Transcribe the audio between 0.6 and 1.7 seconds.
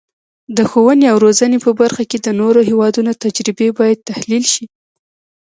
ښوونې او روزنې